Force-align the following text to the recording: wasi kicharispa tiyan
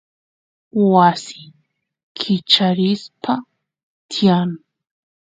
wasi 0.91 1.39
kicharispa 2.17 3.33
tiyan 4.11 4.49